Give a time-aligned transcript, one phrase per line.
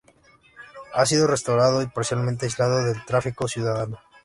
[0.95, 3.99] Ha sido restaurado y parcialmente aislado del tráfico ciudadano.